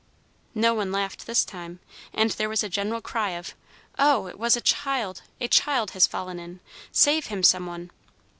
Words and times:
No 0.55 0.73
one 0.73 0.91
laughed 0.91 1.27
this 1.27 1.45
time, 1.45 1.79
and 2.11 2.31
there 2.31 2.49
was 2.49 2.63
a 2.63 2.69
general 2.69 3.01
cry 3.01 3.37
of 3.37 3.53
"Oh, 3.99 4.25
it 4.25 4.39
was 4.39 4.57
a 4.57 4.61
child! 4.61 5.21
A 5.39 5.47
child 5.47 5.91
has 5.91 6.07
fallen 6.07 6.39
in! 6.39 6.59
Save 6.91 7.27
him, 7.27 7.43
some 7.43 7.67
one!" 7.67 7.91